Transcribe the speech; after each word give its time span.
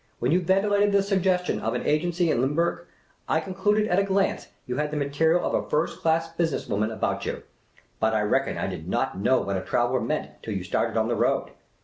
When 0.17 0.31
you 0.31 0.41
ventilated 0.41 0.93
the 0.93 1.03
suggestion 1.03 1.59
of 1.59 1.75
an 1.75 1.85
agency 1.85 2.31
at 2.31 2.39
Limburg, 2.39 2.87
I 3.29 3.39
con 3.39 3.53
cluded 3.53 3.87
at 3.87 3.99
a 3.99 4.03
glance 4.03 4.47
you 4.65 4.77
had 4.77 4.89
the 4.89 4.97
material 4.97 5.45
of 5.45 5.53
a 5.53 5.69
first 5.69 5.99
class 6.01 6.27
busi 6.35 6.53
ness 6.53 6.67
woman 6.67 6.89
about 6.89 7.23
you; 7.23 7.43
but 7.99 8.15
I 8.15 8.21
reckon 8.23 8.57
I 8.57 8.65
did 8.65 8.89
not 8.89 9.19
know 9.19 9.41
what 9.41 9.57
a 9.57 9.61
traveller 9.61 10.01
meant 10.01 10.41
till 10.41 10.55
you 10.55 10.63
started 10.63 10.97
on 10.97 11.07
the 11.07 11.15
road. 11.15 11.51